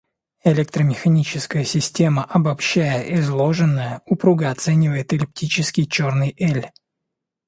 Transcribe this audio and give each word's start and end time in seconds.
Электромеханическая 0.43 1.63
система, 1.63 2.23
обобщая 2.27 3.03
изложенное, 3.19 4.01
упруго 4.07 4.49
оценивает 4.49 5.13
эллиптический 5.13 5.85
черный 5.85 6.33
эль. 6.39 6.71